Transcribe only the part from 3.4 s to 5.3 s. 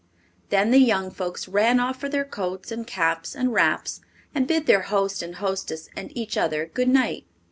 wraps, and bid their host